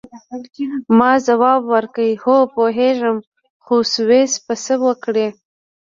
[0.97, 3.17] ما ځواب ورکړ: هو، پوهیږم،
[3.63, 5.27] خو سویس به څه وکړي؟